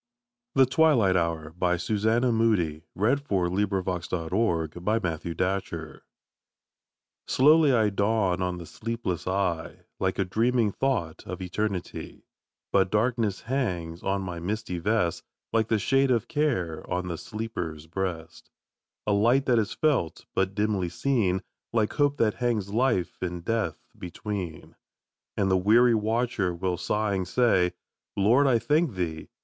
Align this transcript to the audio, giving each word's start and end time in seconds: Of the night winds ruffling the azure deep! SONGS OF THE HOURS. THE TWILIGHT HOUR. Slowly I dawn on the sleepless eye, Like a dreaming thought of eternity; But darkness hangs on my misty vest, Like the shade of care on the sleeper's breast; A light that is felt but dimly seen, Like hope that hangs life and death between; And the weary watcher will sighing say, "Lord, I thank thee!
Of 0.55 0.67
the 0.67 0.81
night 0.81 1.13
winds 1.13 1.15
ruffling 1.59 1.59
the 1.59 1.61
azure 1.69 2.29
deep! 2.55 3.69
SONGS 3.69 4.11
OF 4.11 4.31
THE 4.31 4.35
HOURS. 4.35 4.69
THE 4.73 4.79
TWILIGHT 4.79 5.73
HOUR. 5.73 6.01
Slowly 7.27 7.71
I 7.73 7.89
dawn 7.91 8.41
on 8.41 8.57
the 8.57 8.65
sleepless 8.65 9.27
eye, 9.27 9.81
Like 9.99 10.17
a 10.17 10.25
dreaming 10.25 10.71
thought 10.71 11.23
of 11.27 11.39
eternity; 11.39 12.25
But 12.73 12.89
darkness 12.89 13.41
hangs 13.41 14.01
on 14.01 14.23
my 14.23 14.39
misty 14.39 14.79
vest, 14.79 15.21
Like 15.53 15.67
the 15.67 15.77
shade 15.77 16.09
of 16.09 16.27
care 16.27 16.83
on 16.91 17.07
the 17.07 17.15
sleeper's 17.19 17.85
breast; 17.85 18.49
A 19.05 19.13
light 19.13 19.45
that 19.45 19.59
is 19.59 19.73
felt 19.75 20.25
but 20.33 20.55
dimly 20.55 20.89
seen, 20.89 21.43
Like 21.71 21.93
hope 21.93 22.17
that 22.17 22.33
hangs 22.41 22.69
life 22.73 23.21
and 23.21 23.45
death 23.45 23.77
between; 23.95 24.75
And 25.37 25.51
the 25.51 25.57
weary 25.57 25.93
watcher 25.93 26.55
will 26.55 26.77
sighing 26.77 27.25
say, 27.25 27.73
"Lord, 28.17 28.47
I 28.47 28.57
thank 28.57 28.95
thee! 28.95 29.29